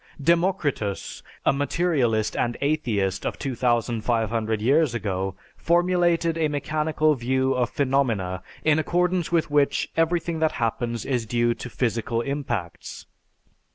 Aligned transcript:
Democritus, 0.19 1.21
a 1.45 1.53
materialist 1.53 2.35
and 2.35 2.57
atheist 2.59 3.23
of 3.23 3.37
2500 3.37 4.59
years 4.59 4.95
ago, 4.95 5.35
formulated 5.57 6.39
a 6.39 6.47
mechanical 6.47 7.13
view 7.13 7.53
of 7.53 7.69
phenomena 7.69 8.41
in 8.65 8.79
accordance 8.79 9.31
with 9.31 9.51
which 9.51 9.91
everything 9.95 10.39
that 10.39 10.53
happens 10.53 11.05
is 11.05 11.27
due 11.27 11.53
to 11.53 11.69
physical 11.69 12.21
impacts. 12.21 13.05